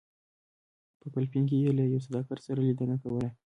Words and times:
په 0.99 1.05
فلپین 1.13 1.43
کې 1.49 1.57
یې 1.63 1.71
له 1.77 1.83
یو 1.91 2.03
سوداګر 2.05 2.37
سره 2.47 2.59
لیدنه 2.67 2.95
کوله. 3.03 3.29